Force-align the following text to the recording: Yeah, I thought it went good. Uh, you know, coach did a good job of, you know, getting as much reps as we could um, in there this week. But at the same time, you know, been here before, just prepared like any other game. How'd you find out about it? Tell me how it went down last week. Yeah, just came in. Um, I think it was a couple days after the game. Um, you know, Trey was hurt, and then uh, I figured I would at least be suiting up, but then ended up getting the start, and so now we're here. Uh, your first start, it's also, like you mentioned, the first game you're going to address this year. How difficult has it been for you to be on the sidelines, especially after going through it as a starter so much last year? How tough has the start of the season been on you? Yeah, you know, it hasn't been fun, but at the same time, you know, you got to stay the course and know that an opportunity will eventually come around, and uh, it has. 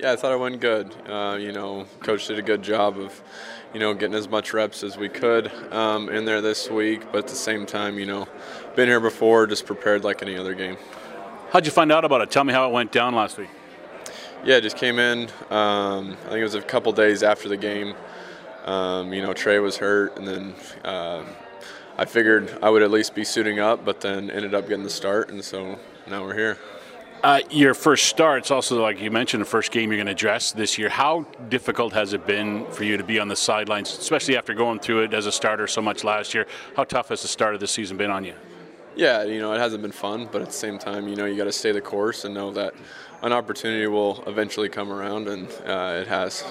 Yeah, 0.00 0.12
I 0.12 0.16
thought 0.16 0.32
it 0.32 0.40
went 0.40 0.62
good. 0.62 0.94
Uh, 1.06 1.36
you 1.38 1.52
know, 1.52 1.84
coach 2.00 2.26
did 2.26 2.38
a 2.38 2.42
good 2.42 2.62
job 2.62 2.98
of, 2.98 3.20
you 3.74 3.80
know, 3.80 3.92
getting 3.92 4.14
as 4.14 4.30
much 4.30 4.54
reps 4.54 4.82
as 4.82 4.96
we 4.96 5.10
could 5.10 5.52
um, 5.70 6.08
in 6.08 6.24
there 6.24 6.40
this 6.40 6.70
week. 6.70 7.12
But 7.12 7.18
at 7.18 7.26
the 7.26 7.34
same 7.34 7.66
time, 7.66 7.98
you 7.98 8.06
know, 8.06 8.26
been 8.74 8.88
here 8.88 8.98
before, 8.98 9.46
just 9.46 9.66
prepared 9.66 10.02
like 10.02 10.22
any 10.22 10.38
other 10.38 10.54
game. 10.54 10.78
How'd 11.50 11.66
you 11.66 11.70
find 11.70 11.92
out 11.92 12.06
about 12.06 12.22
it? 12.22 12.30
Tell 12.30 12.44
me 12.44 12.54
how 12.54 12.66
it 12.66 12.72
went 12.72 12.92
down 12.92 13.14
last 13.14 13.36
week. 13.36 13.50
Yeah, 14.42 14.58
just 14.60 14.78
came 14.78 14.98
in. 14.98 15.24
Um, 15.50 16.16
I 16.24 16.28
think 16.30 16.38
it 16.38 16.44
was 16.44 16.54
a 16.54 16.62
couple 16.62 16.92
days 16.92 17.22
after 17.22 17.50
the 17.50 17.58
game. 17.58 17.94
Um, 18.64 19.12
you 19.12 19.20
know, 19.20 19.34
Trey 19.34 19.58
was 19.58 19.76
hurt, 19.76 20.16
and 20.16 20.26
then 20.26 20.54
uh, 20.82 21.24
I 21.98 22.06
figured 22.06 22.58
I 22.62 22.70
would 22.70 22.80
at 22.82 22.90
least 22.90 23.14
be 23.14 23.24
suiting 23.24 23.58
up, 23.58 23.84
but 23.84 24.00
then 24.00 24.30
ended 24.30 24.54
up 24.54 24.66
getting 24.66 24.84
the 24.84 24.88
start, 24.88 25.28
and 25.28 25.44
so 25.44 25.78
now 26.08 26.24
we're 26.24 26.36
here. 26.36 26.56
Uh, 27.22 27.40
your 27.50 27.74
first 27.74 28.06
start, 28.06 28.38
it's 28.38 28.50
also, 28.50 28.80
like 28.80 28.98
you 28.98 29.10
mentioned, 29.10 29.42
the 29.42 29.46
first 29.46 29.72
game 29.72 29.90
you're 29.90 29.98
going 29.98 30.06
to 30.06 30.12
address 30.12 30.52
this 30.52 30.78
year. 30.78 30.88
How 30.88 31.26
difficult 31.50 31.92
has 31.92 32.14
it 32.14 32.26
been 32.26 32.64
for 32.72 32.84
you 32.84 32.96
to 32.96 33.04
be 33.04 33.20
on 33.20 33.28
the 33.28 33.36
sidelines, 33.36 33.90
especially 33.90 34.38
after 34.38 34.54
going 34.54 34.78
through 34.78 35.04
it 35.04 35.12
as 35.12 35.26
a 35.26 35.32
starter 35.32 35.66
so 35.66 35.82
much 35.82 36.02
last 36.02 36.32
year? 36.32 36.46
How 36.76 36.84
tough 36.84 37.10
has 37.10 37.20
the 37.20 37.28
start 37.28 37.52
of 37.52 37.60
the 37.60 37.66
season 37.66 37.98
been 37.98 38.10
on 38.10 38.24
you? 38.24 38.32
Yeah, 38.96 39.24
you 39.24 39.38
know, 39.38 39.52
it 39.52 39.58
hasn't 39.58 39.82
been 39.82 39.92
fun, 39.92 40.30
but 40.32 40.40
at 40.40 40.48
the 40.48 40.54
same 40.54 40.78
time, 40.78 41.08
you 41.08 41.16
know, 41.16 41.26
you 41.26 41.36
got 41.36 41.44
to 41.44 41.52
stay 41.52 41.72
the 41.72 41.80
course 41.82 42.24
and 42.24 42.32
know 42.32 42.50
that 42.52 42.72
an 43.22 43.34
opportunity 43.34 43.86
will 43.86 44.24
eventually 44.26 44.70
come 44.70 44.90
around, 44.90 45.28
and 45.28 45.46
uh, 45.66 46.00
it 46.00 46.06
has. 46.06 46.42